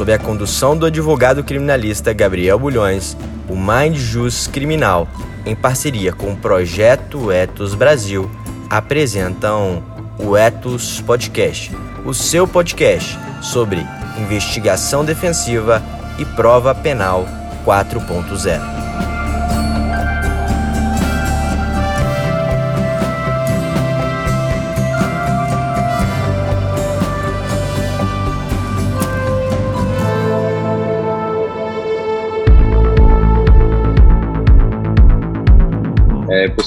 [0.00, 3.14] sob a condução do advogado criminalista Gabriel Bulhões,
[3.46, 5.06] o Mind Jus Criminal,
[5.44, 8.30] em parceria com o Projeto Etos Brasil,
[8.70, 9.82] apresentam
[10.18, 11.70] o Etos Podcast,
[12.02, 13.86] o seu podcast sobre
[14.16, 15.82] investigação defensiva
[16.18, 17.26] e prova penal
[17.66, 19.09] 4.0.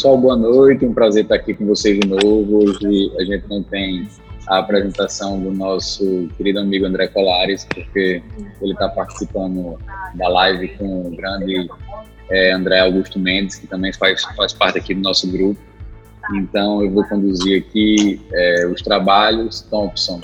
[0.04, 0.86] pessoal, boa noite.
[0.86, 2.58] Um prazer estar aqui com vocês de novo.
[2.58, 4.06] Hoje a gente não tem
[4.50, 8.22] a apresentação do nosso querido amigo André Colares, porque
[8.62, 9.80] ele está participando
[10.16, 11.70] da live com o grande
[12.30, 15.62] é, André Augusto Mendes, que também faz, faz parte aqui do nosso grupo.
[16.36, 19.62] Então, eu vou conduzir aqui é, os trabalhos.
[19.62, 20.20] Thompson,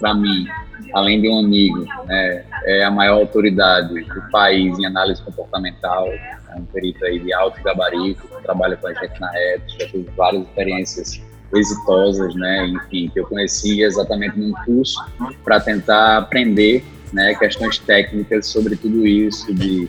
[0.00, 0.44] para mim,
[0.92, 6.56] além de um amigo, né, é a maior autoridade do país em análise comportamental, é
[6.56, 10.42] um perito aí de alto gabarito, trabalha com a gente na rede, já tive várias
[10.42, 11.22] experiências
[11.52, 15.04] exitosas, né, enfim, que eu conheci exatamente num curso
[15.44, 19.88] para tentar aprender, né, questões técnicas sobre tudo isso, de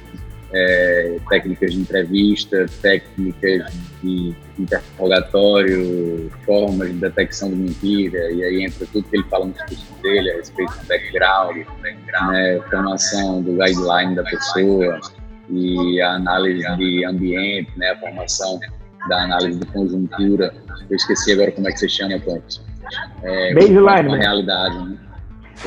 [0.53, 8.85] é, técnicas de entrevista, técnicas de interrogatório, formas de detecção de mentira, e aí entra
[8.91, 14.15] tudo que ele fala no discurso dele a respeito do background, né, formação do guideline
[14.15, 14.99] da pessoa
[15.49, 18.59] e a análise de ambiente, né, a formação
[19.07, 20.53] da análise de conjuntura.
[20.89, 22.61] Eu esqueci agora como é que você chama, Pontos.
[23.23, 24.11] É, Baseline.
[24.11, 24.17] Né?
[24.19, 24.97] realidade, né?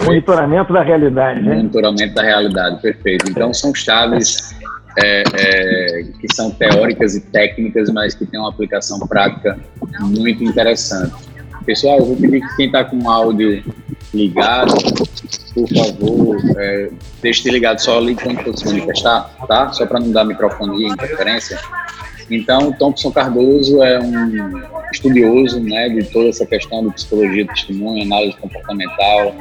[0.05, 1.55] Monitoramento da realidade, né?
[1.55, 3.31] Monitoramento da realidade, perfeito.
[3.31, 4.55] Então, são chaves
[5.03, 9.59] é, é, que são teóricas e técnicas, mas que têm uma aplicação prática
[10.01, 11.13] muito interessante.
[11.65, 13.65] Pessoal, eu vou pedir que quem está com o áudio
[14.13, 14.75] ligado,
[15.55, 16.91] por favor, é,
[17.23, 19.73] deixe ligado só ali quando se manifestar, tá?
[19.73, 21.59] Só para não dar microfonia, interferência.
[22.31, 28.37] Então, Thompson Cardoso é um estudioso né, de toda essa questão de psicologia, testemunho, análise
[28.39, 29.35] comportamental,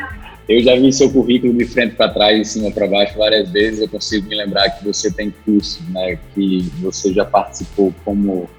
[0.48, 3.82] eu já vi seu currículo de frente para trás, de cima para baixo várias vezes.
[3.82, 6.18] Eu consigo me lembrar que você tem curso, né?
[6.34, 8.50] Que você já participou como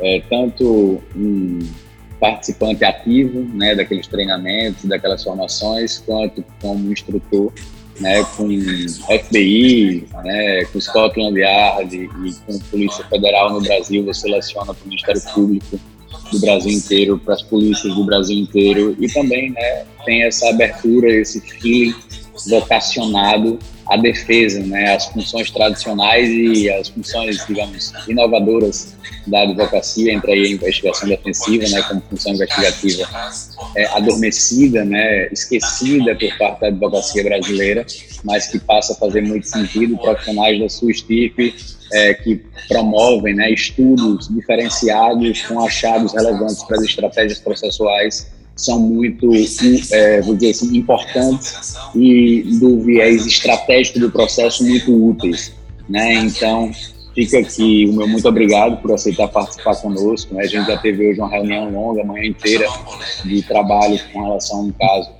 [0.00, 1.58] é, tanto um
[2.18, 3.74] participante ativo, né?
[3.74, 7.52] Daqueles treinamentos, daquelas formações, quanto como instrutor,
[8.00, 8.24] né?
[8.36, 10.64] Com FBI, né?
[10.64, 12.08] Com Scotland Yard e
[12.46, 14.02] com Polícia Federal no Brasil.
[14.06, 15.78] Você leciona para o Ministério Público
[16.32, 21.08] do Brasil inteiro, para as polícias do Brasil inteiro e também né, tem essa abertura,
[21.10, 21.94] esse feeling
[22.46, 28.94] vocacionado à defesa, né, as funções tradicionais e as funções, digamos, inovadoras
[29.26, 33.08] da advocacia, entre aí a investigação defensiva, né, como função investigativa
[33.76, 37.86] é, adormecida, né, esquecida por parte da advocacia brasileira,
[38.22, 41.54] mas que passa a fazer muito sentido, profissionais da sua estipe,
[41.92, 49.30] é, que promovem né, estudos diferenciados com achados relevantes para as estratégias processuais são muito,
[49.92, 55.52] é, vou dizer assim, importantes e do viés estratégico do processo muito úteis.
[55.88, 56.14] Né?
[56.14, 56.70] Então,
[57.14, 60.34] fica aqui o meu muito obrigado por aceitar participar conosco.
[60.34, 60.44] Né?
[60.44, 62.66] A gente já teve hoje uma reunião longa, a manhã inteira,
[63.24, 65.10] de trabalho com relação a um caso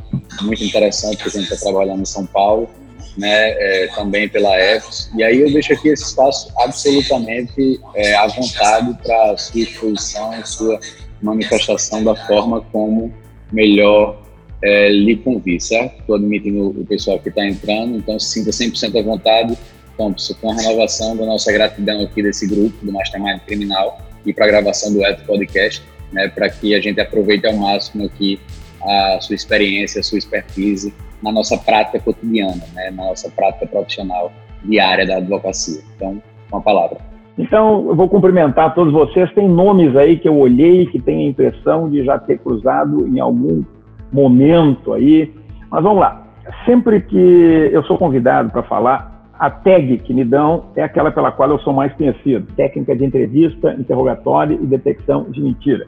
[0.42, 2.68] muito interessante que a gente está trabalhando em São Paulo
[3.16, 5.10] né, é, também pela EFS.
[5.16, 10.46] E aí eu deixo aqui esse espaço absolutamente é, à vontade para a sua exposição,
[10.46, 10.80] sua
[11.22, 13.12] manifestação da forma como
[13.52, 14.22] melhor
[14.62, 16.00] é, lhe convir, certo?
[16.00, 19.58] Estou admitindo o pessoal que está entrando, então se sinta 100% à vontade.
[19.94, 24.46] Então, com a renovação da nossa gratidão aqui desse grupo, do Mastermind Criminal, e para
[24.46, 28.40] a gravação do Eto Podcast, né, para que a gente aproveite ao máximo aqui
[28.82, 34.32] a sua experiência, a sua expertise na nossa prática cotidiana, né, na nossa prática profissional
[34.64, 35.80] diária da advocacia.
[35.96, 37.13] Então, uma palavra.
[37.36, 39.32] Então, eu vou cumprimentar todos vocês.
[39.32, 43.18] Tem nomes aí que eu olhei, que tenho a impressão de já ter cruzado em
[43.18, 43.64] algum
[44.12, 45.32] momento aí.
[45.70, 46.22] Mas vamos lá.
[46.64, 51.32] Sempre que eu sou convidado para falar, a tag que me dão é aquela pela
[51.32, 55.86] qual eu sou mais conhecido: técnica de entrevista, interrogatório e detecção de mentira.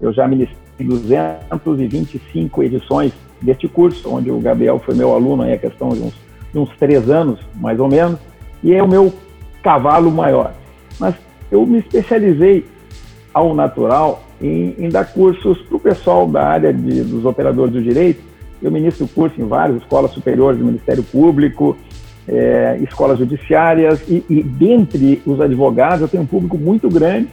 [0.00, 5.58] Eu já ministrei 225 edições deste curso, onde o Gabriel foi meu aluno aí a
[5.58, 6.14] questão de uns,
[6.52, 8.18] de uns três anos, mais ou menos,
[8.62, 9.10] e é o meu
[9.62, 10.52] cavalo maior.
[10.98, 11.14] Mas
[11.50, 12.64] eu me especializei
[13.32, 17.82] ao natural em, em dar cursos para o pessoal da área de, dos operadores do
[17.82, 18.22] direito.
[18.62, 21.76] Eu ministro curso em várias escolas superiores do Ministério Público,
[22.26, 27.28] é, escolas judiciárias, e, e dentre os advogados eu tenho um público muito grande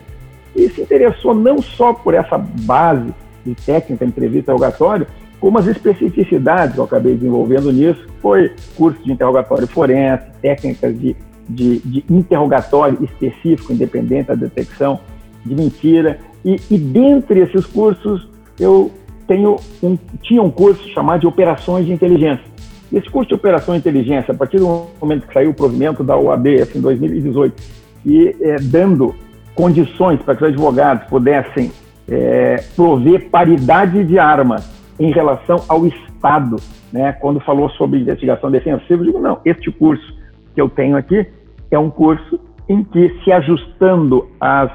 [0.55, 3.13] e se interessou não só por essa base
[3.45, 5.07] de técnica, entrevista, interrogatório,
[5.39, 11.15] como as especificidades que eu acabei desenvolvendo nisso, foi curso de interrogatório forense, técnicas de,
[11.49, 14.99] de, de interrogatório específico, independente da detecção
[15.45, 18.27] de mentira, e, e dentre esses cursos
[18.59, 18.91] eu
[19.27, 22.43] tenho um, tinha um curso chamado de Operações de Inteligência.
[22.91, 26.15] Esse curso de Operações de Inteligência, a partir do momento que saiu o provimento da
[26.15, 27.63] OAB, assim, em 2018,
[28.05, 29.15] e é, dando
[29.55, 31.71] condições para que os advogados pudessem
[32.07, 34.69] é, prover paridade de armas
[34.99, 36.57] em relação ao Estado,
[36.91, 37.13] né?
[37.13, 40.13] Quando falou sobre investigação defensiva, eu digo, não, este curso
[40.53, 41.25] que eu tenho aqui
[41.71, 42.39] é um curso
[42.69, 44.71] em que, se ajustando às,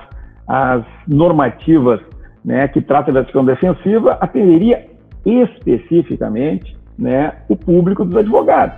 [0.46, 2.00] às normativas
[2.44, 4.86] né, que trata da investigação defensiva, atenderia
[5.24, 8.76] especificamente né, o público dos advogados.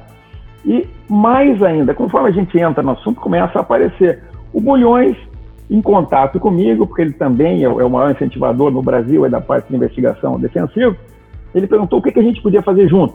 [0.65, 5.17] E mais ainda, conforme a gente entra no assunto, começa a aparecer o Bulhões
[5.71, 9.69] em contato comigo, porque ele também é o maior incentivador no Brasil é da parte
[9.69, 10.97] de investigação defensiva.
[11.55, 13.15] Ele perguntou o que, a gente podia fazer junto.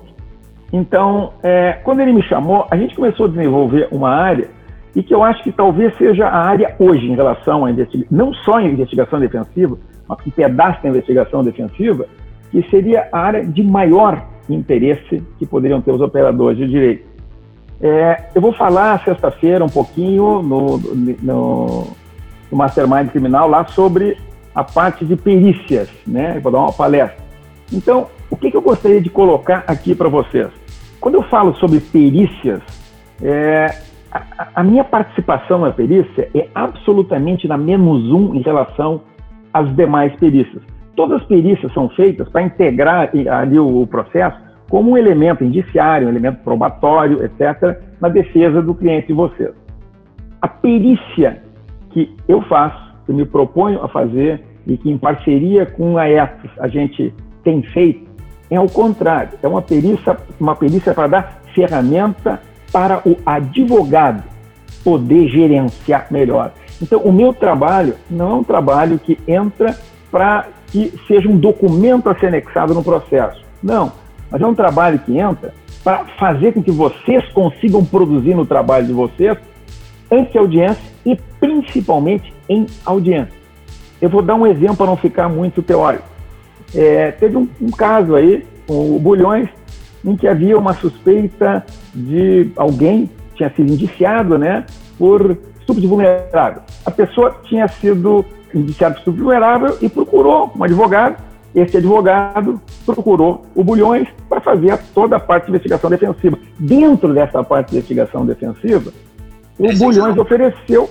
[0.74, 4.50] Então, é, quando ele me chamou, a gente começou a desenvolver uma área
[4.96, 8.34] e que eu acho que talvez seja a área hoje em relação a investigação, não
[8.34, 9.78] só em investigação defensiva,
[10.08, 12.08] mas um pedaço da investigação defensiva,
[12.52, 17.06] que seria a área de maior interesse que poderiam ter os operadores de direito.
[17.82, 21.88] É, eu vou falar sexta-feira um pouquinho no, no,
[22.50, 24.18] no, Mastermind Criminal lá sobre
[24.54, 26.38] a parte de perícias, né?
[26.38, 27.25] Eu vou dar uma palestra.
[27.72, 30.50] Então, o que, que eu gostaria de colocar aqui para vocês?
[31.00, 32.62] Quando eu falo sobre perícias,
[33.22, 33.68] é,
[34.12, 39.02] a, a, minha participação na perícia é absolutamente na menos um em relação
[39.54, 40.62] às demais perícias.
[40.96, 44.38] Todas as perícias são feitas para integrar ali o processo
[44.70, 49.54] como um elemento indiciário, um elemento probatório, etc., na defesa do cliente de vocês.
[50.42, 51.42] A perícia
[51.92, 56.50] que eu faço, que me proponho a fazer e que em parceria com a ETS
[56.60, 57.14] a gente
[57.46, 58.04] tem feito,
[58.50, 64.24] é ao contrário, é uma perícia, uma perícia para dar ferramenta para o advogado
[64.84, 66.52] poder gerenciar melhor.
[66.82, 69.78] Então, o meu trabalho não é um trabalho que entra
[70.12, 73.42] para que seja um documento a ser anexado no processo.
[73.64, 73.94] Não,
[74.30, 75.54] mas é um trabalho que entra
[75.84, 79.38] para fazer com que vocês consigam produzir no trabalho de vocês
[80.12, 83.34] antes de audiência e principalmente em audiência.
[84.02, 86.15] Eu vou dar um exemplo para não ficar muito teórico.
[86.76, 89.50] É, teve um, um, caso aí, com o Bulhões,
[90.04, 94.66] em que havia uma suspeita de alguém tinha sido indiciado né,
[94.98, 96.62] por estupro de vulnerável.
[96.86, 101.18] A pessoa tinha sido indiciada por estupro de vulnerável e procurou um advogado
[101.56, 106.38] esse advogado procurou o Bulhões para fazer toda a parte de investigação defensiva.
[106.60, 108.92] Dentro dessa parte de investigação defensiva,
[109.58, 110.90] o Bulhões ofereceu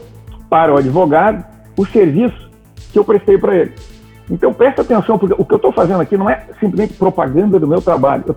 [0.49, 1.45] para o advogado
[1.77, 2.51] o serviço
[2.91, 3.73] que eu prestei para ele.
[4.31, 7.67] Então presta atenção, porque o que eu estou fazendo aqui não é simplesmente propaganda do
[7.67, 8.25] meu trabalho.
[8.29, 8.37] Eu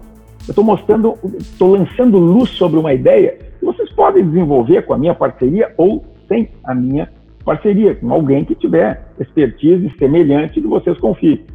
[0.50, 5.14] estou mostrando, estou lançando luz sobre uma ideia que vocês podem desenvolver com a minha
[5.14, 7.10] parceria ou sem a minha
[7.44, 11.46] parceria, com alguém que tiver expertise semelhante que vocês confiem.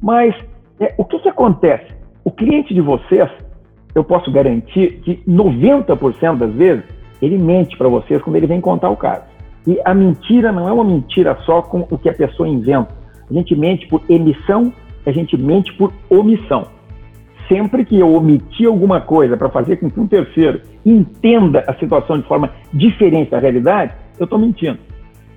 [0.00, 0.34] Mas
[0.80, 1.92] é, o que, que acontece?
[2.24, 3.28] O cliente de vocês,
[3.94, 6.84] eu posso garantir que 90% das vezes
[7.22, 9.22] ele mente para vocês quando ele vem contar o caso.
[9.66, 12.97] E a mentira não é uma mentira só com o que a pessoa inventa.
[13.30, 14.72] A gente mente por emissão,
[15.04, 16.66] a gente mente por omissão.
[17.48, 22.18] Sempre que eu omitir alguma coisa para fazer com que um terceiro entenda a situação
[22.18, 24.78] de forma diferente da realidade, eu estou mentindo.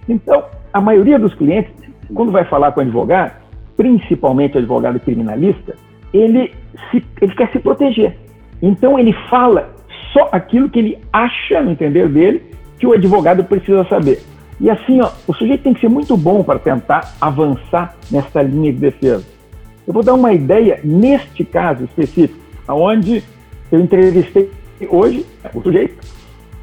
[0.10, 1.72] Então, a maioria dos clientes,
[2.14, 3.42] quando vai falar com advogado,
[3.78, 5.76] principalmente o advogado criminalista,
[6.14, 6.54] ele,
[6.90, 8.18] se, ele quer se proteger.
[8.62, 9.74] Então ele fala
[10.14, 12.44] só aquilo que ele acha, no entender dele,
[12.78, 14.20] que o advogado precisa saber.
[14.62, 18.72] E assim, ó, o sujeito tem que ser muito bom para tentar avançar nessa linha
[18.72, 19.26] de defesa.
[19.88, 22.40] Eu vou dar uma ideia neste caso específico,
[22.70, 23.24] onde
[23.72, 24.52] eu entrevistei
[24.88, 25.26] hoje
[25.56, 25.98] o sujeito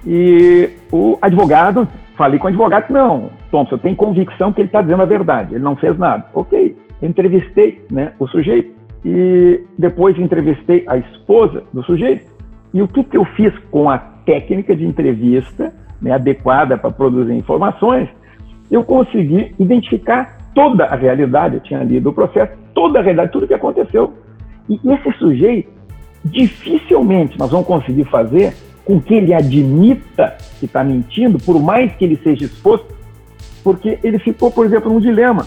[0.07, 4.81] e o advogado, falei com o advogado, não, Thompson, eu tenho convicção que ele está
[4.81, 6.25] dizendo a verdade, ele não fez nada.
[6.33, 8.73] Ok, entrevistei né, o sujeito
[9.05, 12.31] e depois entrevistei a esposa do sujeito.
[12.73, 17.35] E o que, que eu fiz com a técnica de entrevista né, adequada para produzir
[17.35, 18.09] informações?
[18.71, 23.45] Eu consegui identificar toda a realidade, eu tinha lido o processo, toda a realidade, tudo
[23.45, 24.13] o que aconteceu.
[24.69, 25.71] E esse sujeito,
[26.25, 32.05] dificilmente nós vamos conseguir fazer com que ele admita que está mentindo, por mais que
[32.05, 32.87] ele seja exposto,
[33.63, 35.47] porque ele ficou, por exemplo, num dilema.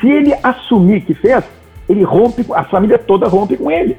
[0.00, 1.44] Se ele assumir que fez,
[1.88, 3.96] ele rompe, a família toda rompe com ele.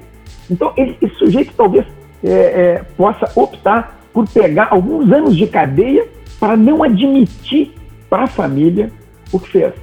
[0.49, 1.85] Então, ele, esse sujeito talvez
[2.23, 6.07] é, é, possa optar por pegar alguns anos de cadeia
[6.39, 7.73] para não admitir
[8.09, 8.89] para a família
[9.29, 9.73] o que fez.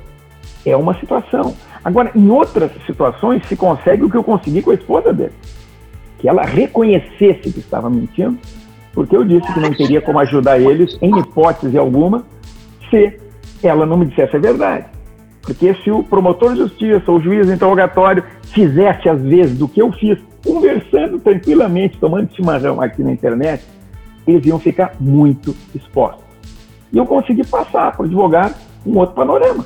[0.64, 1.54] É uma situação.
[1.84, 5.34] Agora, em outras situações, se consegue o que eu consegui com a esposa dele.
[6.18, 8.38] Que ela reconhecesse que estava mentindo,
[8.94, 12.24] porque eu disse que não teria como ajudar eles, em hipótese alguma,
[12.88, 13.20] se
[13.62, 14.86] ela não me dissesse a verdade.
[15.42, 19.82] Porque se o promotor de justiça ou o juiz interrogatório fizesse, às vezes, do que
[19.82, 23.62] eu fiz, conversando tranquilamente, tomando chimarrão aqui na internet,
[24.26, 26.24] eles iam ficar muito expostos.
[26.92, 28.54] E eu consegui passar para o advogado
[28.86, 29.64] um outro panorama.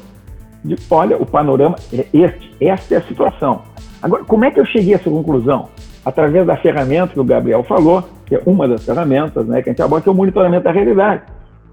[0.64, 3.62] De, olha, o panorama é este, esta é a situação.
[4.02, 5.68] Agora, como é que eu cheguei a essa conclusão?
[6.04, 9.72] Através da ferramenta que o Gabriel falou, que é uma das ferramentas né, que a
[9.72, 11.22] gente aborda, que é o monitoramento da realidade.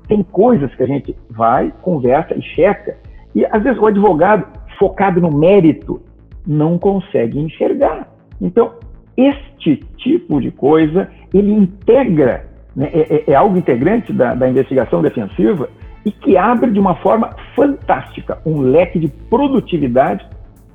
[0.08, 2.98] Tem coisas que a gente vai, conversa e checa.
[3.36, 4.46] E, às vezes, o advogado,
[4.78, 6.02] focado no mérito,
[6.46, 8.12] não consegue enxergar.
[8.42, 8.74] Então,
[9.16, 15.02] este tipo de coisa, ele integra, né, é, é, é, algo integrante da, da investigação
[15.02, 15.70] defensiva
[16.06, 20.26] e que abre de uma forma fantástica um leque de produtividade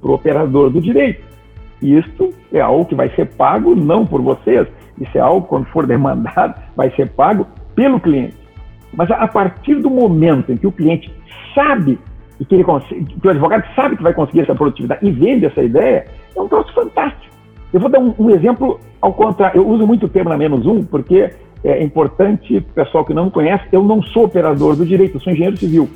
[0.00, 1.22] para o operador do direito.
[1.82, 4.66] E isto é algo que vai ser pago não por vocês,
[5.00, 8.36] isso é algo, quando for demandado, vai ser pago pelo cliente.
[8.92, 11.12] Mas a partir do momento em que o cliente
[11.54, 11.98] sabe
[12.40, 15.62] e que, ele que o advogado sabe que vai conseguir essa produtividade e vende essa
[15.62, 17.34] ideia, é um troço fantástico.
[17.72, 19.58] Eu vou dar um, um exemplo ao contrário.
[19.58, 21.30] Eu uso muito o termo na menos um, porque
[21.64, 25.32] é importante, pessoal que não me conhece, eu não sou operador do direito, eu sou
[25.32, 25.88] engenheiro civil.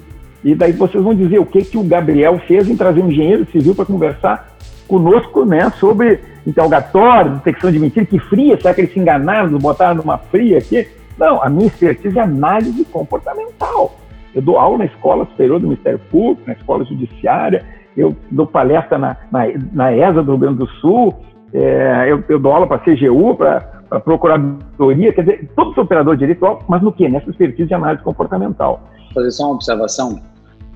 [0.44, 3.46] E daí vocês vão dizer o que, que o Gabriel fez em trazer um engenheiro
[3.50, 4.52] civil para conversar
[4.88, 9.94] conosco né, sobre interrogatório, detecção de mentira, que fria, será que eles se enganaram, botaram
[9.94, 10.88] numa fria aqui?
[11.16, 13.96] Não, a minha expertise é análise comportamental.
[14.34, 17.64] Eu dou aula na Escola Superior do Ministério Público, na Escola Judiciária,
[17.96, 19.40] eu dou palestra na, na,
[19.72, 21.14] na ESA do Rio Grande do Sul,
[21.52, 26.16] é, eu, eu, dou aula para a CGU, para a Procuradoria, quer dizer, todo operador
[26.16, 27.08] de direito, mas no que?
[27.08, 28.80] Nessa expertise de análise comportamental.
[29.14, 30.22] Fazer só uma observação.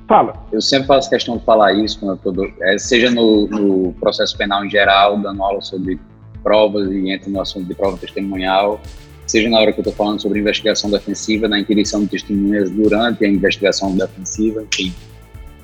[0.06, 0.34] Fala.
[0.52, 4.36] Eu sempre faço questão de falar isso, quando eu tô, é, seja no, no, processo
[4.36, 5.98] penal em geral, dando aula sobre
[6.42, 8.80] provas e entra no assunto de prova testemunhal,
[9.26, 13.24] seja na hora que eu estou falando sobre investigação defensiva, na inquirição de testemunhas durante
[13.24, 14.94] a investigação defensiva, enfim.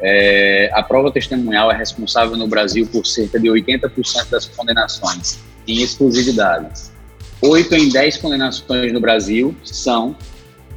[0.00, 5.80] É, a prova testemunhal é responsável no Brasil por cerca de 80% das condenações, em
[5.82, 6.91] exclusividade.
[7.42, 10.14] 8 em 10 condenações no Brasil são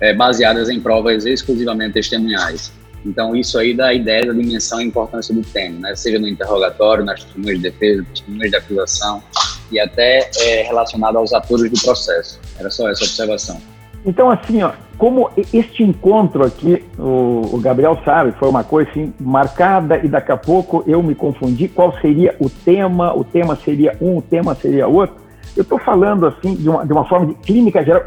[0.02, 2.72] é, baseadas em provas exclusivamente testemunhais.
[3.06, 5.96] Então, isso aí dá a ideia da dimensão e importância do tema, né?
[5.96, 9.24] seja no interrogatório, nas testemunhas de defesa, testemunhas de acusação
[9.72, 12.40] e até é, relacionado aos atores do processo.
[12.58, 13.62] Era só essa observação.
[14.04, 19.14] Então, assim, ó, como este encontro aqui, o, o, Gabriel sabe, foi uma coisa assim,
[19.20, 23.96] marcada e daqui a pouco eu me confundi qual seria o tema, o tema seria
[24.02, 25.25] um, o tema seria outro.
[25.56, 28.02] Eu estou falando assim de uma, de uma forma de clínica geral,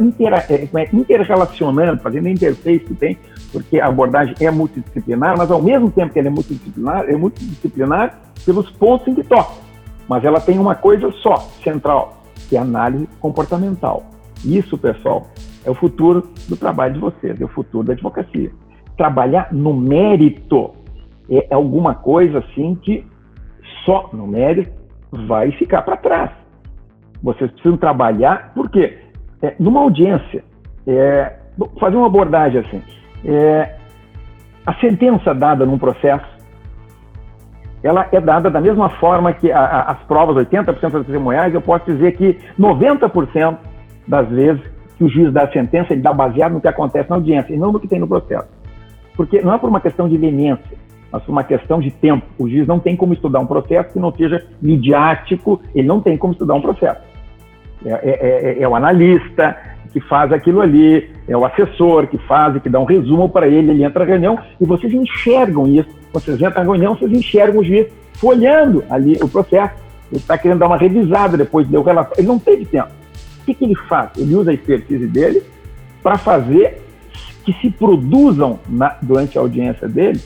[0.51, 3.19] é, é, interrelacionando, fazendo a interface que tem,
[3.51, 8.19] porque a abordagem é multidisciplinar, mas ao mesmo tempo que ela é multidisciplinar, é multidisciplinar
[8.45, 9.55] pelos pontos em que toca.
[10.07, 14.05] Mas ela tem uma coisa só, central, que é análise comportamental.
[14.45, 15.27] Isso, pessoal,
[15.65, 18.51] é o futuro do trabalho de vocês, é o futuro da advocacia.
[18.97, 20.73] Trabalhar no mérito
[21.31, 23.07] é alguma coisa assim que
[23.85, 24.71] só no mérito
[25.11, 26.31] vai ficar para trás.
[27.23, 28.99] Vocês precisam trabalhar, porque
[29.43, 30.45] é, numa audiência,
[30.87, 31.37] é,
[31.81, 32.83] fazer uma abordagem assim,
[33.25, 33.75] é,
[34.65, 36.27] a sentença dada num processo,
[37.83, 41.61] ela é dada da mesma forma que a, a, as provas, 80% das testemunhais, eu
[41.61, 43.57] posso dizer que 90%
[44.07, 44.63] das vezes
[44.97, 47.57] que o juiz dá a sentença, ele dá baseado no que acontece na audiência, e
[47.57, 48.49] não no que tem no processo.
[49.17, 50.77] Porque não é por uma questão de leniência,
[51.11, 52.27] mas por uma questão de tempo.
[52.39, 56.17] O juiz não tem como estudar um processo que não seja midiático, ele não tem
[56.17, 57.01] como estudar um processo.
[57.85, 59.57] É, é, é, é o analista
[59.93, 63.71] que faz aquilo ali, é o assessor que faz que dá um resumo para ele,
[63.71, 65.89] ele entra na reunião e vocês enxergam isso.
[66.13, 69.75] Vocês entram na reunião, vocês enxergam o juiz folhando ali o processo.
[70.11, 72.21] Ele está querendo dar uma revisada depois de o relatório.
[72.21, 72.89] Ele não teve tempo.
[73.41, 74.11] O que, que ele faz?
[74.17, 75.43] Ele usa a expertise dele
[76.03, 76.83] para fazer
[77.45, 80.21] que se produzam na, durante a audiência dele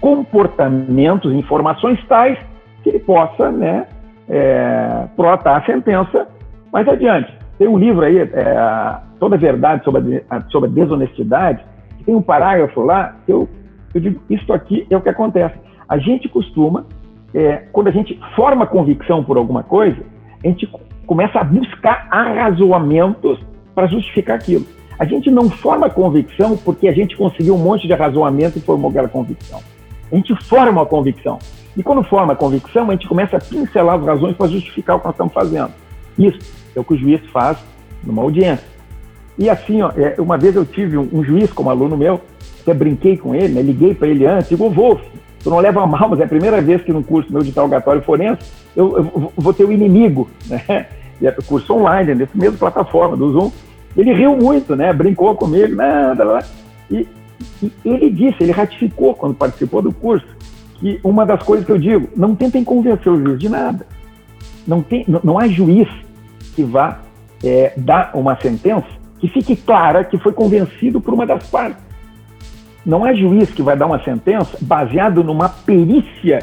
[0.00, 2.38] comportamentos, informações tais
[2.82, 3.86] que ele possa né,
[4.28, 6.28] é, a sentença
[6.74, 7.32] mais adiante.
[7.56, 11.64] Tem um livro aí, é, Toda Verdade sobre a, sobre a Desonestidade,
[11.96, 13.48] que tem um parágrafo lá que eu,
[13.94, 15.54] eu digo, isso aqui é o que acontece.
[15.88, 16.84] A gente costuma,
[17.32, 20.02] é, quando a gente forma convicção por alguma coisa,
[20.42, 20.68] a gente
[21.06, 23.38] começa a buscar arrazoamentos
[23.72, 24.66] para justificar aquilo.
[24.98, 28.90] A gente não forma convicção porque a gente conseguiu um monte de arrazoamento e formou
[28.90, 29.60] aquela convicção.
[30.10, 31.38] A gente forma a convicção.
[31.76, 34.98] E quando forma a convicção, a gente começa a pincelar as razões para justificar o
[34.98, 35.70] que nós estamos fazendo.
[36.18, 37.58] Isso é o que o juiz faz
[38.02, 38.66] numa audiência.
[39.36, 42.20] E assim, ó, é, uma vez eu tive um, um juiz como aluno meu,
[42.60, 45.00] até brinquei com ele, né, liguei para ele antes, digo, Wolf,
[45.42, 48.02] tu não leva mal, mas é a primeira vez que no curso meu de interrogatório
[48.02, 48.42] forense
[48.74, 50.86] eu, eu, vou ter o inimigo, né?
[51.20, 53.52] E é curso online, nesse mesmo plataforma do Zoom.
[53.96, 54.92] Ele riu muito, né?
[54.92, 56.44] Brincou comigo, nada, lá.
[56.90, 57.06] E,
[57.62, 60.26] e ele disse, ele ratificou quando participou do curso,
[60.74, 63.86] que uma das coisas que eu digo, não tentem convencer o juiz de nada.
[64.66, 65.88] Não, tem, não, não há juiz
[66.54, 67.00] que vá
[67.42, 68.86] é, dar uma sentença
[69.18, 71.82] que fique clara que foi convencido por uma das partes.
[72.84, 76.40] Não há juiz que vai dar uma sentença baseado numa perícia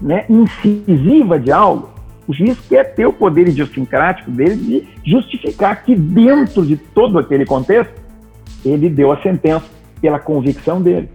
[0.00, 1.90] né, incisiva de algo.
[2.28, 7.44] O juiz quer ter o poder idiosincrático dele de justificar que, dentro de todo aquele
[7.44, 7.92] contexto,
[8.64, 9.66] ele deu a sentença
[10.00, 11.08] pela convicção dele.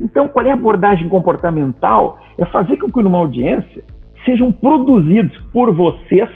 [0.00, 2.18] Então, qual é a abordagem comportamental?
[2.38, 3.84] É fazer com que numa audiência
[4.24, 6.28] sejam produzidos por vocês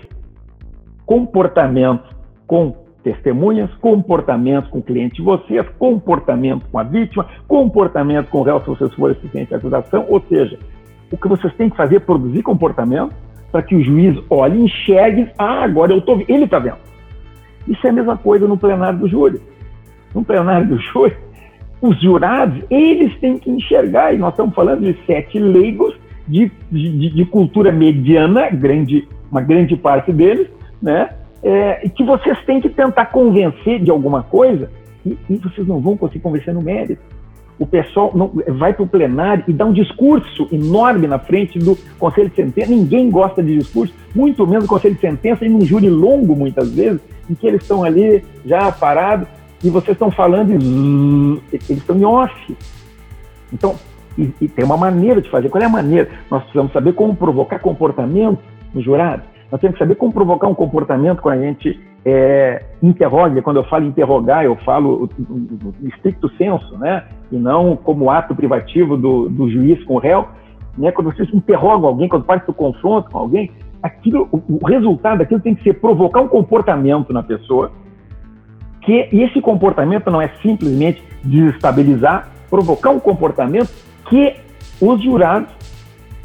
[1.07, 2.11] comportamentos
[2.47, 8.61] com testemunhas, comportamento com cliente de vocês, comportamento com a vítima, comportamento com o réu
[8.61, 10.59] se vocês forem assistente à acusação, ou seja,
[11.13, 13.15] o que vocês têm que fazer é produzir comportamento
[13.53, 16.79] para que o juiz olhe, enxergue, ah, agora eu estou ele está vendo.
[17.69, 19.41] Isso é a mesma coisa no plenário do júri.
[20.13, 21.17] No plenário do júri,
[21.81, 25.95] os jurados, eles têm que enxergar, e nós estamos falando de sete leigos
[26.27, 30.49] de, de, de cultura mediana, grande, uma grande parte deles,
[30.87, 31.11] né?
[31.43, 34.71] é, que vocês têm que tentar convencer de alguma coisa
[35.05, 37.01] e, e vocês não vão conseguir convencer no mérito.
[37.59, 41.79] O pessoal não, vai para o plenário e dá um discurso enorme na frente do
[41.99, 42.71] Conselho de Sentença.
[42.71, 46.75] Ninguém gosta de discurso, muito menos do Conselho de Sentença, em um júri longo, muitas
[46.75, 47.01] vezes,
[47.31, 49.29] em que eles estão ali já parados
[49.65, 52.57] e vocês estão falando e eles estão em off.
[53.53, 53.77] Então,
[54.19, 55.49] e, e, tem uma maneira de fazer.
[55.49, 56.11] Qual é a maneira?
[56.31, 58.39] Nós precisamos saber como provocar comportamento
[58.75, 59.23] no jurado.
[59.51, 63.41] Nós temos que saber como provocar um comportamento quando a gente é, interroga.
[63.43, 67.05] Quando eu falo interrogar, eu falo no estricto senso, né?
[67.31, 70.27] E não como ato privativo do, do juiz com o réu.
[70.77, 70.93] Né?
[70.93, 73.51] Quando vocês interrogam alguém, quando parte do confronto com alguém,
[73.83, 77.71] aquilo, o, resultado daquilo tem que ser provocar um comportamento na pessoa,
[78.83, 83.71] que e esse comportamento não é simplesmente desestabilizar, provocar um comportamento
[84.09, 84.37] que
[84.81, 85.56] os jurados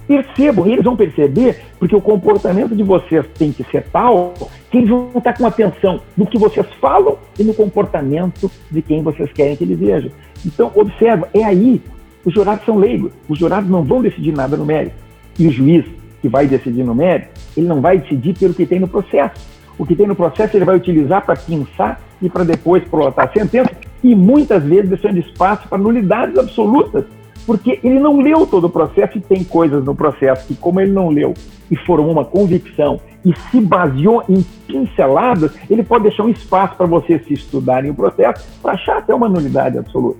[0.07, 4.33] percebam, eles vão perceber, porque o comportamento de vocês tem que ser tal
[4.69, 9.01] que eles vão estar com atenção no que vocês falam e no comportamento de quem
[9.01, 10.11] vocês querem que eles vejam.
[10.45, 11.81] Então, observa, é aí,
[12.25, 14.95] os jurados são leigos, os jurados não vão decidir nada no mérito.
[15.39, 15.85] E o juiz
[16.21, 19.47] que vai decidir no mérito, ele não vai decidir pelo que tem no processo.
[19.77, 23.39] O que tem no processo ele vai utilizar para pensar e para depois prolotar a
[23.39, 23.71] sentença,
[24.03, 27.05] e muitas vezes deixando espaço para nulidades absolutas
[27.45, 30.91] porque ele não leu todo o processo e tem coisas no processo que, como ele
[30.91, 31.33] não leu
[31.69, 36.85] e formou uma convicção e se baseou em pinceladas, ele pode deixar um espaço para
[36.85, 40.19] vocês se estudarem o processo para achar até uma nulidade absoluta.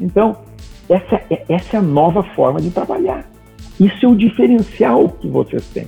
[0.00, 0.36] Então,
[0.88, 3.24] essa é, essa é a nova forma de trabalhar.
[3.80, 5.86] Isso é o diferencial que vocês têm.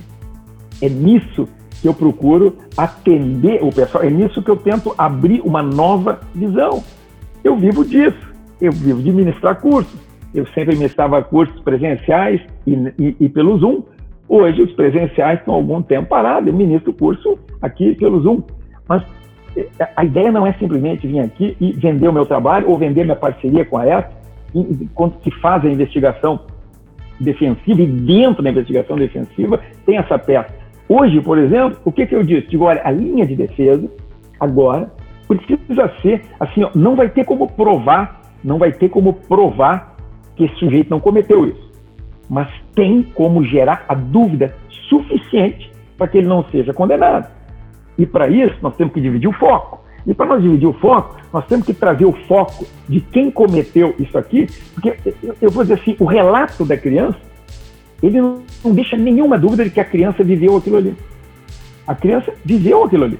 [0.81, 1.47] É nisso
[1.81, 6.83] que eu procuro atender o pessoal, é nisso que eu tento abrir uma nova visão.
[7.43, 13.15] Eu vivo disso, eu vivo de ministrar cursos, eu sempre ministrava cursos presenciais e, e,
[13.19, 13.83] e, pelo Zoom.
[14.27, 18.43] Hoje os presenciais estão há algum tempo parados, eu ministro o curso aqui pelo Zoom.
[18.87, 19.03] Mas
[19.55, 23.03] eh, a ideia não é simplesmente vir aqui e vender o meu trabalho ou vender
[23.03, 24.17] minha parceria com a ETA,
[24.93, 26.39] quando se faz a investigação
[27.19, 30.53] defensiva e dentro da investigação defensiva tem essa peça.
[30.89, 32.47] Hoje, por exemplo, o que, que eu disse?
[32.47, 33.89] Digo, olha, a linha de defesa
[34.39, 34.91] agora
[35.27, 39.96] precisa ser assim, ó, não vai ter como provar, não vai ter como provar
[40.37, 41.71] que esse sujeito não cometeu isso.
[42.29, 44.55] Mas tem como gerar a dúvida
[44.87, 47.27] suficiente para que ele não seja condenado.
[47.97, 49.83] E para isso, nós temos que dividir o foco.
[50.05, 53.93] E para nós dividir o foco, nós temos que trazer o foco de quem cometeu
[53.99, 54.95] isso aqui, porque
[55.41, 57.17] eu vou dizer assim, o relato da criança,
[58.01, 60.95] ele não deixa nenhuma dúvida de que a criança viveu aquilo ali.
[61.85, 63.19] A criança viveu aquilo ali.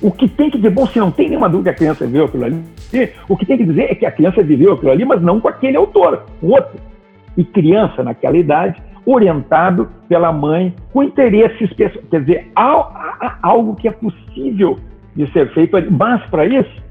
[0.00, 2.26] O que tem que dizer, bom, se não tem nenhuma dúvida que a criança viveu
[2.26, 2.62] aquilo ali,
[3.28, 5.48] o que tem que dizer é que a criança viveu aquilo ali, mas não com
[5.48, 6.78] aquele autor, com outro.
[7.36, 12.06] E criança, naquela idade, orientado pela mãe, com interesses pessoais.
[12.10, 12.50] Quer dizer,
[13.42, 14.78] algo que é possível
[15.14, 15.88] de ser feito ali.
[15.90, 16.82] Mas, para isso,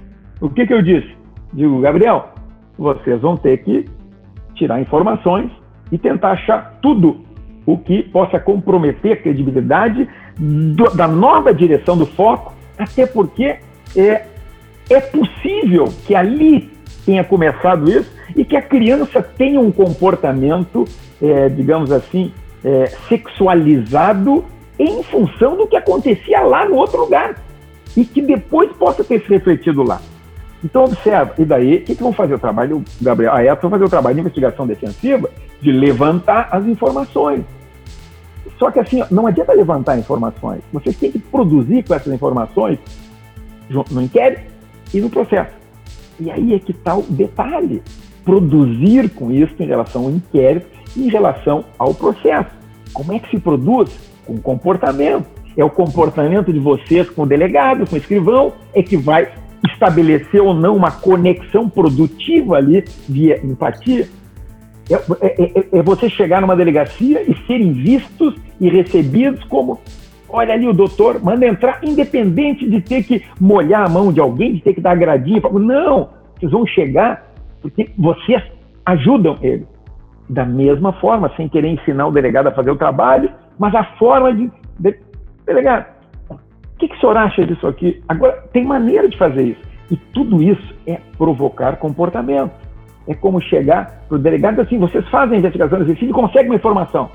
[0.41, 1.15] o que, que eu disse?
[1.53, 2.29] Digo, Gabriel,
[2.77, 3.85] vocês vão ter que
[4.55, 5.51] tirar informações
[5.91, 7.23] e tentar achar tudo
[7.65, 13.57] o que possa comprometer a credibilidade do, da nova direção do foco até porque
[13.95, 14.25] é,
[14.89, 16.71] é possível que ali
[17.05, 20.85] tenha começado isso e que a criança tenha um comportamento,
[21.21, 22.33] é, digamos assim,
[22.63, 24.43] é, sexualizado
[24.77, 27.35] em função do que acontecia lá no outro lugar
[27.95, 30.01] e que depois possa ter se refletido lá.
[30.63, 33.33] Então, observa, e daí, o que, que vão fazer o trabalho, Gabriel?
[33.33, 35.29] A ETA vai fazer o trabalho de investigação defensiva
[35.61, 37.43] de levantar as informações.
[38.57, 42.79] Só que assim, não adianta levantar informações, você tem que produzir com essas informações
[43.91, 44.43] no inquérito
[44.93, 45.51] e no processo.
[46.19, 47.83] E aí é que está o detalhe:
[48.23, 52.49] produzir com isso em relação ao inquérito e em relação ao processo.
[52.93, 53.89] Como é que se produz?
[54.25, 55.27] Com comportamento.
[55.57, 59.31] É o comportamento de vocês com o delegado, com o escrivão, é que vai
[59.71, 64.07] estabelecer ou não uma conexão produtiva ali via empatia.
[64.89, 69.79] É, é, é, é, você chegar numa delegacia e serem vistos e recebidos como
[70.29, 74.53] olha ali o doutor, manda entrar, independente de ter que molhar a mão de alguém,
[74.53, 75.41] de ter que dar agradinho.
[75.59, 78.43] Não, vocês vão chegar porque vocês
[78.85, 79.65] ajudam ele.
[80.27, 84.33] Da mesma forma, sem querer ensinar o delegado a fazer o trabalho, mas a forma
[84.33, 84.51] de.
[84.79, 84.99] de
[85.45, 85.85] delegado,
[86.29, 88.03] o que, que o senhor acha disso aqui?
[88.07, 89.61] Agora, tem maneira de fazer isso.
[89.89, 92.51] E tudo isso é provocar comportamento.
[93.07, 96.49] É como chegar para o delegado assim: vocês fazem a investigação desse filho e conseguem
[96.49, 97.09] uma informação.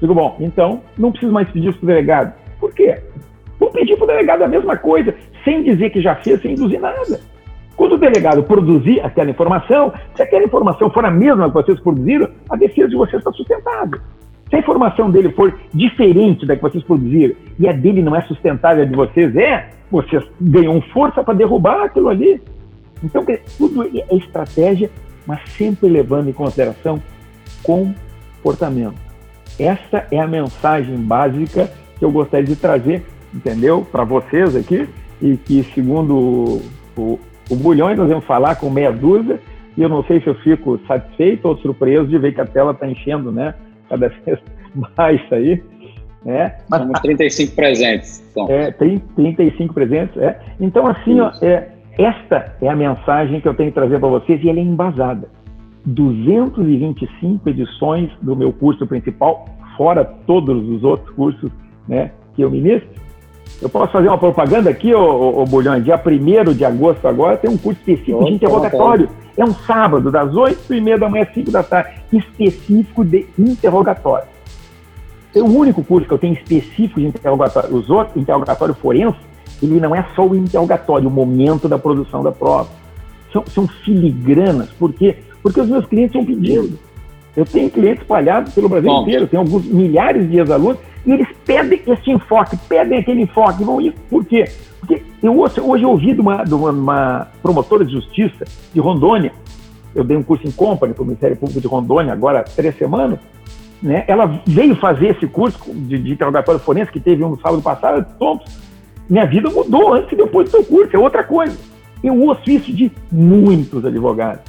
[0.00, 2.32] Digo, bom, então não preciso mais pedir isso para o delegado.
[2.60, 3.00] Por quê?
[3.58, 6.80] Vou pedir para o delegado a mesma coisa, sem dizer que já fez, sem induzir
[6.80, 7.20] nada.
[7.76, 12.28] Quando o delegado produzir aquela informação, se aquela informação for a mesma que vocês produziram,
[12.50, 14.00] a defesa de vocês está sustentável.
[14.50, 18.22] Se a informação dele for diferente da que vocês produziram e a dele não é
[18.22, 22.40] sustentável, a de vocês é, vocês ganham força para derrubar aquilo ali.
[23.02, 23.24] Então,
[23.56, 24.90] tudo é estratégia,
[25.28, 27.02] mas sempre levando em consideração
[27.62, 28.96] comportamento.
[29.60, 33.86] Essa é a mensagem básica que eu gostaria de trazer, entendeu?
[33.92, 34.88] Para vocês aqui,
[35.20, 36.62] e que, segundo o,
[36.96, 39.38] o, o Bulhões, nós vamos falar com meia dúzia,
[39.76, 42.70] e eu não sei se eu fico satisfeito ou surpreso de ver que a tela
[42.70, 43.54] está enchendo, né?
[43.90, 44.38] Cada vez
[44.96, 45.62] mais aí.
[46.24, 46.56] Né?
[46.70, 48.24] Mas, Somos 35 presentes.
[48.30, 48.46] Então.
[48.48, 50.16] É, tem 35 presentes.
[50.16, 50.40] É.
[50.58, 54.42] Então, assim, ó, é, esta é a mensagem que eu tenho que trazer para vocês
[54.42, 55.28] e ela é embasada.
[55.84, 61.50] 225 edições do meu curso principal, fora todos os outros cursos
[61.88, 62.88] né, que eu ministro.
[63.60, 67.36] Eu posso fazer uma propaganda aqui, ô, ô, ô Bulhão, dia 1 de agosto agora
[67.36, 69.08] tem um curso específico de interrogatório.
[69.36, 73.26] É um sábado, das 8 e meia da manhã às 5 da tarde, específico de
[73.36, 74.28] interrogatório.
[75.34, 77.74] É o único curso que eu tenho específico de interrogatório.
[77.74, 79.18] Os outros, interrogatório forense,
[79.62, 82.68] ele não é só o interrogatório, o momento da produção da prova.
[83.32, 84.70] São, são filigranas.
[84.70, 85.18] Por quê?
[85.42, 86.78] Porque os meus clientes estão pedindo.
[87.36, 89.02] Eu tenho clientes espalhados pelo Brasil Bom.
[89.02, 93.62] inteiro, tenho alguns milhares de ex-alunos, e eles pedem esse enfoque, pedem aquele enfoque.
[93.62, 93.94] Vão ir.
[94.10, 94.44] Por quê?
[94.80, 99.32] Porque eu hoje, hoje eu ouvi de uma, de uma promotora de justiça de Rondônia,
[99.94, 102.76] eu dei um curso em company para o Ministério Público de Rondônia agora há três
[102.76, 103.18] semanas,
[103.82, 104.04] né?
[104.06, 108.48] ela veio fazer esse curso de, de interrogatório forense que teve um sábado passado, Thompson,
[109.08, 111.56] minha vida mudou antes e depois do seu curso, é outra coisa.
[112.02, 114.42] Eu ouço isso de muitos advogados.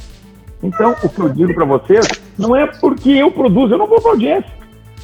[0.62, 4.02] Então, o que eu digo para vocês não é porque eu produzo, eu não vou
[4.02, 4.52] para audiência.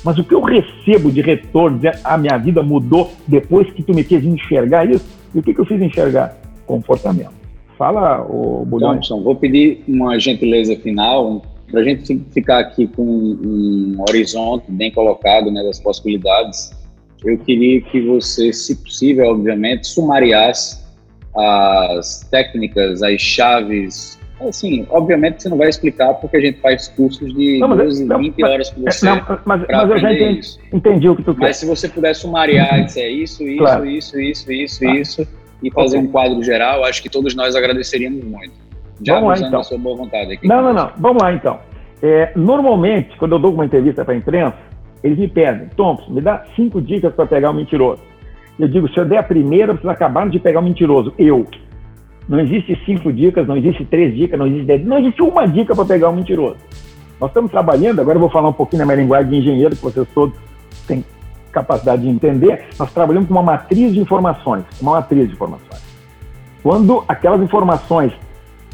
[0.04, 3.94] Mas o que eu recebo de retorno, de, a minha vida mudou depois que tu
[3.94, 6.38] me fez enxergar isso, e o que, que eu fiz enxergar?
[6.68, 7.34] Comportamento.
[7.78, 9.08] Fala, o Bulhões.
[9.08, 11.42] Thompson, vou pedir uma gentileza final,
[11.72, 16.72] para a gente ficar aqui com um horizonte bem colocado né, das possibilidades.
[17.24, 20.86] Eu queria que você, se possível, obviamente, sumariasse
[21.36, 24.20] as técnicas, as chaves.
[24.40, 28.20] Assim, obviamente você não vai explicar porque a gente faz cursos de não, 12, não,
[28.20, 29.06] 20 horas com você.
[29.06, 31.42] Não, mas, mas eu já entendi, entendi, o que tu quer.
[31.42, 33.86] Mas se você puder sumariar e dizer isso, isso, claro.
[33.86, 34.94] isso, isso, isso, tá.
[34.94, 35.28] isso,
[35.64, 36.10] e fazer okay.
[36.10, 38.54] um quadro geral, acho que todos nós agradeceríamos muito.
[39.02, 39.60] Já Vamos lá, então.
[39.60, 40.48] a sua boa vontade aqui.
[40.48, 40.92] Não, não, não.
[40.98, 41.60] Vamos lá, então.
[42.02, 44.58] É, normalmente, quando eu dou uma entrevista para a imprensa,
[45.06, 48.02] eles me pedem, Thompson, me dá cinco dicas para pegar um mentiroso.
[48.58, 51.14] Eu digo, se eu der a primeira, vocês acabaram de pegar um mentiroso.
[51.20, 51.46] Eu.
[52.28, 55.76] Não existe cinco dicas, não existe três dicas, não existe dez, não existe uma dica
[55.76, 56.58] para pegar um mentiroso.
[57.22, 59.84] Nós estamos trabalhando, agora eu vou falar um pouquinho na minha linguagem de engenheiro, que
[59.84, 60.36] vocês todos
[60.88, 61.06] têm
[61.52, 62.66] capacidade de entender.
[62.80, 65.84] Nós trabalhamos com uma matriz de informações, uma matriz de informações.
[66.64, 68.12] Quando aquelas informações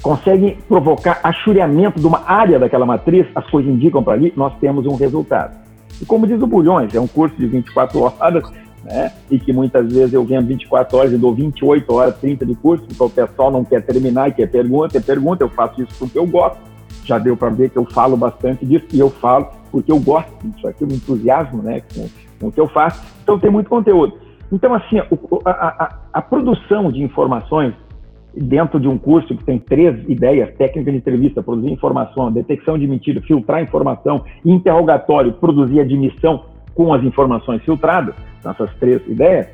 [0.02, 4.86] conseguem provocar achureamento de uma área daquela matriz, as coisas indicam para ali, nós temos
[4.86, 5.61] um resultado.
[6.02, 8.52] E como diz o Bulhões, é um curso de 24 horas,
[8.84, 9.12] né?
[9.30, 12.86] E que muitas vezes eu venho 24 horas e dou 28 horas, 30 de curso,
[12.88, 16.18] porque o pessoal não quer terminar e quer pergunta, é pergunta, eu faço isso porque
[16.18, 16.60] eu gosto.
[17.06, 20.32] Já deu para ver que eu falo bastante disso e eu falo porque eu gosto
[20.44, 22.10] disso aqui, o entusiasmo, né, com,
[22.40, 23.02] com o que eu faço.
[23.24, 24.18] Então tem muito conteúdo.
[24.52, 25.06] Então, assim, a,
[25.46, 27.74] a, a produção de informações
[28.34, 32.88] dentro de um curso que tem três ideias, técnica de entrevista, produzir informação, detecção de
[32.88, 38.16] mentira, filtrar informação, interrogatório, produzir admissão com as informações filtradas,
[38.46, 39.48] essas três ideias,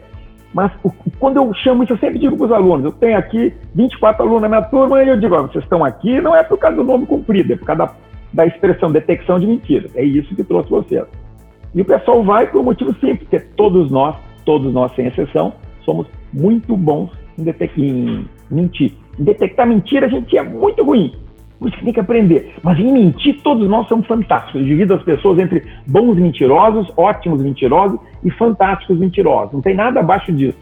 [0.53, 0.71] Mas
[1.19, 4.41] quando eu chamo isso, eu sempre digo para os alunos: eu tenho aqui 24 alunos
[4.41, 6.83] na minha turma e eu digo: ó, vocês estão aqui não é por causa do
[6.83, 7.93] nome comprido, é por causa da,
[8.33, 9.91] da expressão detecção de mentiras.
[9.95, 11.05] É isso que trouxe vocês.
[11.75, 15.53] E o pessoal vai por um motivo simples, porque todos nós, todos nós sem exceção,
[15.83, 17.43] somos muito bons em,
[17.77, 18.93] em mentir.
[19.17, 21.13] Detectar mentira, a gente é muito ruim.
[21.60, 22.53] Por isso que tem que aprender.
[22.62, 24.62] Mas em mentir, todos nós somos fantásticos.
[24.62, 29.53] Eu divido as pessoas entre bons mentirosos, ótimos mentirosos e fantásticos mentirosos.
[29.53, 30.57] Não tem nada abaixo disso.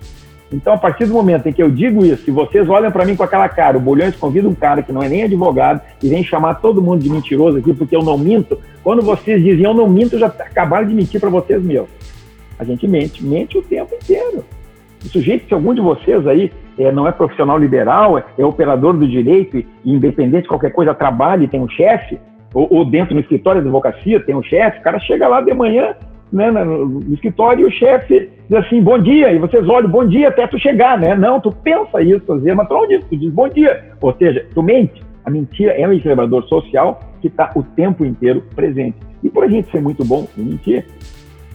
[0.52, 3.15] Então, a partir do momento em que eu digo isso, e vocês olham para mim
[3.15, 6.24] com aquela cara, o Bolhões convida um cara que não é nem advogado e vem
[6.24, 9.89] chamar todo mundo de mentiroso aqui porque eu não minto, quando vocês dizem eu não
[9.89, 11.89] minto, já acabaram de mentir para vocês mesmos.
[12.58, 14.45] A gente mente, mente o tempo inteiro.
[15.04, 18.94] O sujeito, se algum de vocês aí é, não é profissional liberal, é, é, operador
[18.94, 22.20] do direito independente de qualquer coisa, trabalha e tem um chefe,
[22.54, 25.54] ou, ou, dentro no escritório de advocacia tem um chefe, o cara chega lá de
[25.54, 25.96] manhã
[26.32, 30.30] né, no, escritório e o chefe diz assim, bom dia, e vocês olham, bom dia
[30.30, 31.16] até tu chegar, né?
[31.16, 33.92] Não, tu pensa isso, fazer, mas tu não diz, tu diz bom dia.
[34.02, 35.04] Ou seja, tu mente.
[35.24, 38.98] A mentira é um equilibrador social que está o tempo inteiro presente.
[39.24, 40.86] E por a gente ser muito bom em mentir,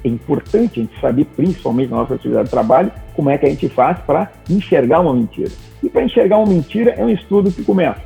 [0.05, 3.49] é importante a gente saber, principalmente na nossa atividade de trabalho, como é que a
[3.49, 5.51] gente faz para enxergar uma mentira.
[5.83, 8.01] E para enxergar uma mentira é um estudo que começa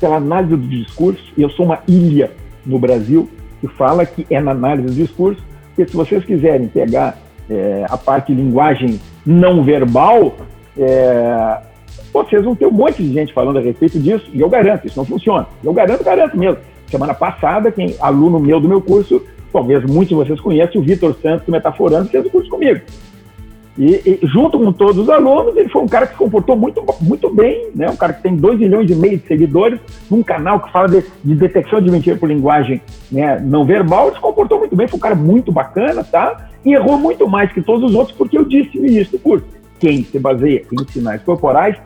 [0.00, 2.30] pela análise do discurso, e eu sou uma ilha
[2.66, 3.28] no Brasil
[3.60, 7.16] que fala que é na análise do discurso, porque se vocês quiserem pegar
[7.48, 10.34] é, a parte de linguagem não verbal,
[10.76, 11.58] é,
[12.12, 14.98] vocês vão ter um monte de gente falando a respeito disso, e eu garanto, isso
[14.98, 15.46] não funciona.
[15.62, 16.58] Eu garanto, garanto mesmo.
[16.88, 21.14] Semana passada, quem aluno meu do meu curso talvez muitos de vocês conheçam o Vitor
[21.20, 22.80] Santos, Metaforando, fez o curso comigo.
[23.78, 26.84] E, e, junto com todos os alunos, ele foi um cara que se comportou muito,
[27.00, 27.88] muito bem, né?
[27.88, 31.04] um cara que tem 2 milhões e meio de seguidores, num canal que fala de,
[31.24, 34.98] de detecção de mentira por linguagem né, não verbal, ele se comportou muito bem, foi
[34.98, 36.50] um cara muito bacana, tá?
[36.64, 39.46] E errou muito mais que todos os outros, porque eu disse no início do curso,
[39.80, 41.76] quem se baseia em sinais corporais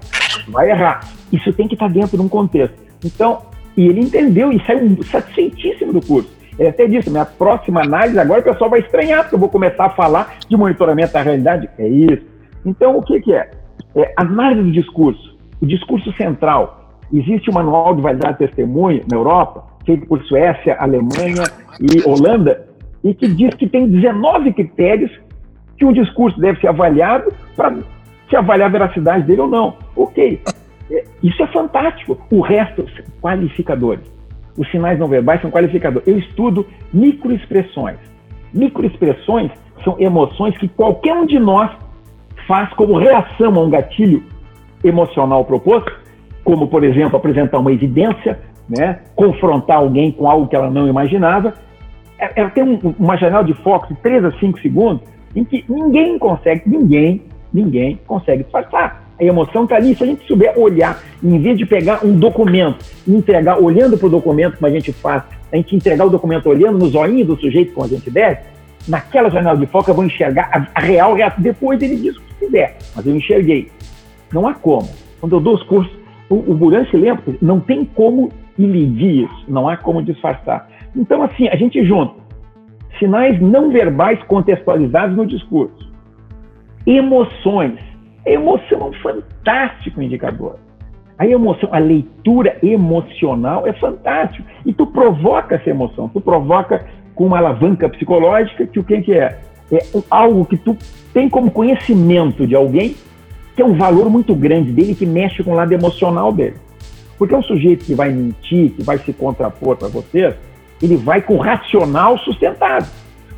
[0.49, 1.09] vai errar.
[1.33, 2.77] Isso tem que estar dentro de um contexto.
[3.05, 3.43] Então,
[3.77, 6.36] e ele entendeu e saiu satisfeitíssimo do curso.
[6.59, 9.87] Ele até disse, minha próxima análise agora o pessoal vai estranhar, porque eu vou começar
[9.87, 11.69] a falar de monitoramento da realidade.
[11.79, 12.25] É isso.
[12.65, 13.51] Então, o que, que é?
[13.95, 14.13] é?
[14.17, 15.37] Análise do discurso.
[15.61, 16.95] O discurso central.
[17.13, 21.45] Existe um manual de validade de testemunho na Europa, feito por Suécia, Alemanha
[21.81, 22.67] e Holanda,
[23.05, 25.13] e que diz que tem 19 critérios
[25.79, 27.77] que um discurso deve ser avaliado para
[28.29, 29.77] se avaliar a veracidade dele ou não.
[29.95, 30.41] Ok.
[30.91, 32.19] É, isso é fantástico.
[32.31, 32.85] O resto,
[33.21, 34.16] qualificadores
[34.57, 36.07] os sinais não verbais são qualificadores.
[36.07, 37.99] Eu estudo microexpressões.
[38.53, 39.51] Microexpressões
[39.85, 41.71] são emoções que qualquer um de nós
[42.47, 44.23] faz como reação a um gatilho
[44.83, 45.93] emocional proposto,
[46.45, 48.39] como, por exemplo, apresentar uma evidência,
[48.69, 49.01] né?
[49.15, 51.55] confrontar alguém com algo que ela não imaginava.
[52.19, 55.03] Ela é, é, tem um, uma janela de foco de 3 a 5 segundos
[55.35, 59.06] em que ninguém consegue, ninguém, ninguém consegue disfarçar.
[59.19, 59.95] A emoção está ali.
[59.95, 64.07] Se a gente souber olhar, em vez de pegar um documento e entregar olhando para
[64.07, 67.39] o documento, como a gente faz, a gente entregar o documento olhando no zoinho do
[67.39, 68.41] sujeito, como a gente deve,
[68.87, 71.43] naquela janela de foco eu vou enxergar a, real reação.
[71.43, 73.71] Depois ele diz o que quiser, mas eu enxerguei.
[74.33, 74.89] Não há como.
[75.21, 75.93] Quando eu dou os cursos,
[76.29, 80.69] o, o se lembra, não tem como ilidir isso, não há como disfarçar.
[80.95, 82.27] Então, assim, a gente junta
[82.99, 85.93] sinais não verbais contextualizados no discurso,
[86.87, 87.79] emoções,
[88.27, 90.57] a emoção é um fantástico indicador.
[91.19, 94.47] A emoção, a leitura emocional é fantástico.
[94.67, 96.85] E tu provoca essa emoção, tu provoca
[97.15, 99.39] com uma alavanca psicológica que o que, é?
[99.73, 99.79] É
[100.11, 100.77] algo que tu
[101.15, 102.95] tem como conhecimento de alguém
[103.55, 106.57] que é um valor muito grande dele que mexe com o lado emocional dele.
[107.17, 110.35] Porque é um sujeito que vai mentir, que vai se contrapor para vocês,
[110.83, 112.87] ele vai com o racional sustentado.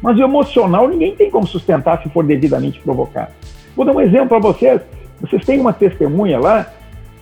[0.02, 3.30] Mas o emocional ninguém tem como sustentar se for devidamente provocado.
[3.78, 4.80] Vou dar um exemplo para vocês.
[5.20, 6.66] Vocês têm uma testemunha lá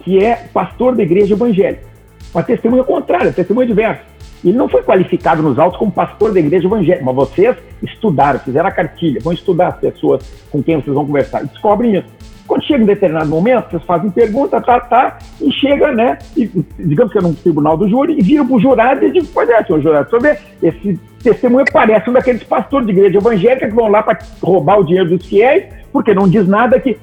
[0.03, 1.85] que é pastor da igreja evangélica.
[2.33, 4.01] Uma testemunha contrária, testemunha diversa.
[4.49, 8.69] Ele não foi qualificado nos autos como pastor da igreja evangélica, mas vocês estudaram, fizeram
[8.69, 12.07] a cartilha, vão estudar as pessoas com quem vocês vão conversar e descobrem isso.
[12.47, 17.13] Quando chega um determinado momento, vocês fazem pergunta, tá, tá, e chega, né, e, digamos
[17.13, 19.65] que é num tribunal do júri, e viram para o jurado e dizem, pois é,
[19.65, 24.01] senhor jurado, ver, esse testemunho parece um daqueles pastores de igreja evangélica que vão lá
[24.01, 26.97] para roubar o dinheiro dos fiéis, porque não diz nada que.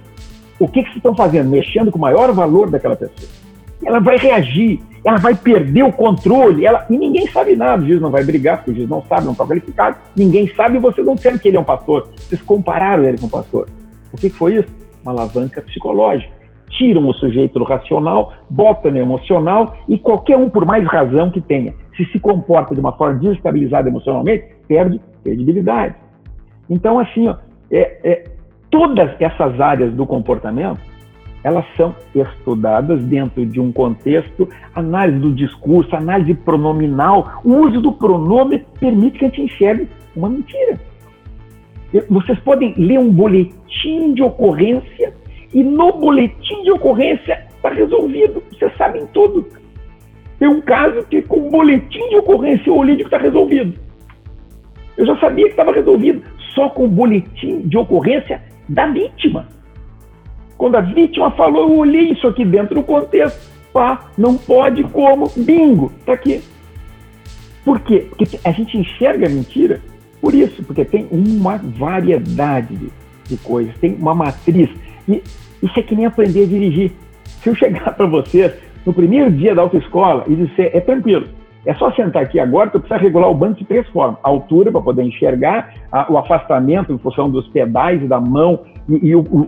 [0.59, 1.49] O que, que vocês estão fazendo?
[1.49, 3.42] Mexendo com o maior valor daquela pessoa.
[3.85, 7.81] Ela vai reagir, ela vai perder o controle, ela, e ninguém sabe nada.
[7.81, 9.97] O juiz não vai brigar, porque o juiz não sabe, não está qualificado.
[10.15, 12.09] Ninguém sabe e você não sabe que ele é um pastor.
[12.15, 13.67] Vocês compararam ele com um pastor.
[14.11, 14.69] O que, que foi isso?
[15.03, 16.31] Uma alavanca psicológica.
[16.69, 21.39] Tiram o sujeito do racional, botam no emocional e qualquer um, por mais razão que
[21.39, 25.95] tenha, se se comporta de uma forma desestabilizada emocionalmente, perde credibilidade.
[26.67, 27.35] Então, assim, ó,
[27.69, 28.23] é, é,
[28.71, 30.79] todas essas áreas do comportamento,
[31.43, 37.41] elas são estudadas dentro de um contexto, análise do discurso, análise pronominal.
[37.43, 40.79] O uso do pronome permite que a gente enxergue uma mentira.
[42.09, 45.13] Vocês podem ler um boletim de ocorrência
[45.53, 48.41] e no boletim de ocorrência está resolvido.
[48.51, 49.45] Vocês sabem tudo.
[50.39, 53.77] Tem um caso que com o boletim de ocorrência eu olhei que está resolvido.
[54.97, 56.23] Eu já sabia que estava resolvido
[56.55, 59.47] só com o boletim de ocorrência da vítima.
[60.63, 63.51] Quando a vítima falou, eu olhei isso aqui dentro do contexto.
[63.73, 66.41] Pá, não pode como, bingo, está aqui.
[67.65, 68.07] Por quê?
[68.09, 69.81] Porque a gente enxerga a mentira
[70.21, 72.89] por isso, porque tem uma variedade de,
[73.27, 74.69] de coisas, tem uma matriz.
[75.05, 75.21] E
[75.61, 76.93] isso é que nem aprender a dirigir.
[77.41, 78.53] Se eu chegar para vocês
[78.85, 81.27] no primeiro dia da autoescola e disser, é tranquilo,
[81.65, 84.17] é só sentar aqui agora que eu preciso regular o banco de três formas.
[84.23, 88.61] A altura para poder enxergar, a, o afastamento em função dos pedais e da mão
[88.87, 89.43] e, e o, o,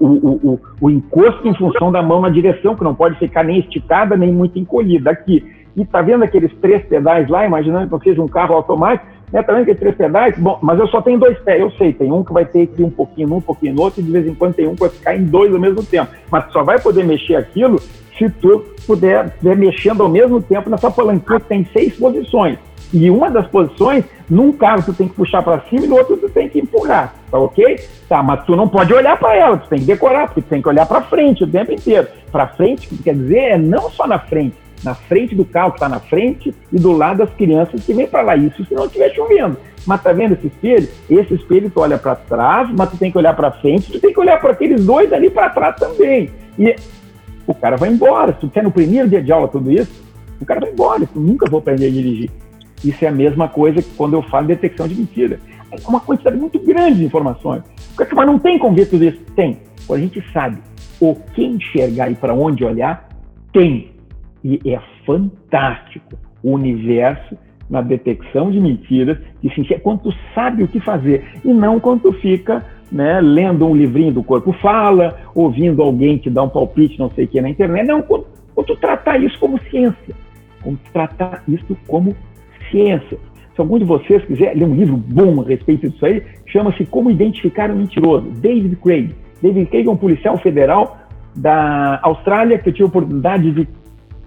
[0.54, 4.16] o, o, encosto em função da mão na direção, que não pode ficar nem esticada
[4.16, 5.12] nem muito encolhida.
[5.12, 5.44] Aqui.
[5.76, 9.44] E tá vendo aqueles três pedais lá, imaginando que seja um carro automático, né?
[9.44, 10.38] Tá vendo aqueles três pedais?
[10.38, 12.84] Bom, mas eu só tenho dois pés, eu sei, tem um que vai ter ir
[12.84, 14.82] um pouquinho num, um pouquinho no outro, e de vez em quando tem um que
[14.82, 16.10] vai ficar em dois ao mesmo tempo.
[16.32, 17.78] Mas só vai poder mexer aquilo
[18.18, 22.58] se tu puder, puder mexendo ao mesmo tempo nessa palanquinha que tem seis posições.
[22.94, 26.18] E uma das posições, num carro tu tem que puxar para cima e no outro
[26.18, 27.80] tu tem que empurrar, tá ok?
[28.08, 30.62] Tá, mas tu não pode olhar para ela, tu tem que decorar, porque tu tem
[30.62, 32.08] que olhar para frente o tempo inteiro.
[32.32, 35.78] Para frente, que quer dizer, é não só na frente, na frente do carro que
[35.78, 38.36] está na frente e do lado das crianças que vêm para lá.
[38.36, 39.58] Isso se não estiver chovendo.
[39.86, 40.88] Mas tá vendo esse espelho?
[41.10, 44.14] Esse espelho tu olha para trás, mas tu tem que olhar para frente, tu tem
[44.14, 46.30] que olhar para aqueles dois ali para trás também.
[46.58, 46.76] E
[47.48, 48.34] o cara vai embora.
[48.34, 50.04] Se tu quer no primeiro dia de aula tudo isso,
[50.40, 51.08] o cara vai embora.
[51.12, 52.32] Tu nunca vou aprender a dirigir.
[52.86, 55.40] Isso é a mesma coisa que quando eu falo de detecção de mentira.
[55.72, 57.64] É uma quantidade muito grande de informações.
[57.98, 59.20] Mas não tem como ver tudo isso?
[59.36, 59.58] Tem.
[59.88, 60.60] Quando a gente sabe
[61.00, 63.10] o que enxergar e para onde olhar,
[63.52, 63.92] tem.
[64.44, 67.36] E é fantástico o universo
[67.70, 71.80] na detecção de mentiras, que se enxerga quando tu sabe o que fazer e não
[71.80, 76.50] quando tu fica né, lendo um livrinho do Corpo Fala, ouvindo alguém te dar um
[76.50, 77.88] palpite, não sei o que, na internet.
[77.88, 80.16] Não, quando, quando tu tratar isso como ciência,
[80.64, 82.16] tu tratar isso como
[82.70, 83.18] ciência.
[83.56, 87.10] Se algum de vocês quiser ler um livro bom a respeito disso aí, chama-se Como
[87.10, 89.16] Identificar um Mentiroso, David Craig.
[89.42, 90.98] David Craig é um policial federal
[91.36, 93.68] da Austrália que eu tive a oportunidade de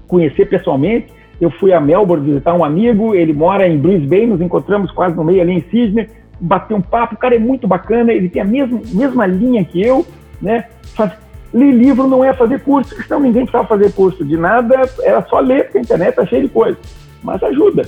[0.07, 1.13] conhecer pessoalmente.
[1.41, 5.25] Eu fui a Melbourne visitar um amigo, ele mora em Brisbane, nos encontramos quase no
[5.25, 6.09] meio ali em Sydney,
[6.41, 9.81] bater um papo, o cara é muito bacana, ele tem a mesma, mesma linha que
[9.81, 10.05] eu,
[10.41, 10.65] né?
[10.95, 11.13] Faz,
[11.53, 15.39] ler livro não é fazer curso, então ninguém precisava fazer curso de nada, era só
[15.39, 16.79] ler, porque a internet está cheia de coisa.
[17.23, 17.83] Mas ajuda.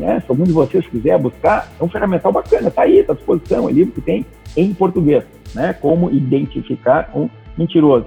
[0.00, 0.18] Né?
[0.20, 3.68] Se algum de vocês quiser buscar, é um ferramental bacana, está aí, está à disposição,
[3.68, 4.24] é livro que tem
[4.56, 5.74] em português, né?
[5.74, 8.06] Como identificar um mentiroso.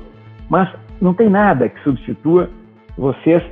[0.49, 2.49] Mas não tem nada que substitua
[2.97, 3.43] vocês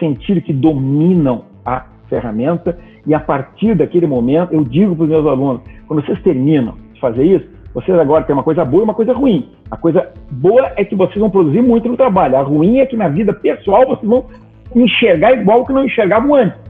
[0.00, 5.26] sentir que dominam a ferramenta e a partir daquele momento eu digo para os meus
[5.26, 8.94] alunos, quando vocês terminam de fazer isso, vocês agora têm uma coisa boa e uma
[8.94, 9.48] coisa ruim.
[9.70, 12.36] A coisa boa é que vocês vão produzir muito no trabalho.
[12.36, 14.26] A ruim é que na vida pessoal vocês vão
[14.74, 16.69] enxergar igual que não enxergavam antes.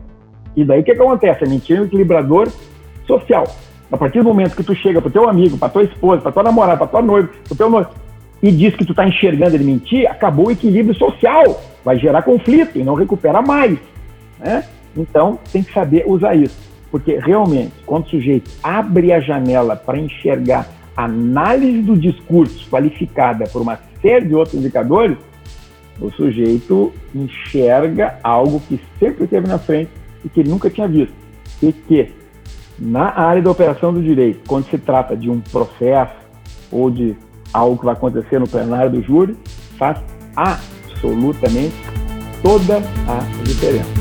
[0.56, 1.44] E daí o que, que acontece?
[1.44, 2.48] A mentira é um equilibrador
[3.06, 3.46] social.
[3.90, 6.42] A partir do momento que tu chega para teu amigo, para tua esposa, para tua
[6.42, 7.90] namorada, para tua noiva, para teu noivo,
[8.42, 11.60] e diz que tu está enxergando ele mentir, acabou o equilíbrio social.
[11.84, 13.78] Vai gerar conflito e não recupera mais.
[14.38, 14.64] Né?
[14.96, 16.56] Então, tem que saber usar isso.
[16.90, 23.62] Porque realmente, quando o sujeito abre a janela para enxergar análise do discurso qualificada por
[23.62, 25.16] uma série de outros indicadores,
[26.00, 29.90] o sujeito enxerga algo que sempre esteve na frente
[30.24, 31.14] e que ele nunca tinha visto.
[31.62, 32.12] E que,
[32.78, 36.14] na área da operação do direito, quando se trata de um processo
[36.70, 37.16] ou de
[37.52, 39.36] algo que vai acontecer no plenário do júri,
[39.78, 39.98] faz
[40.36, 41.74] absolutamente
[42.42, 43.99] toda a diferença.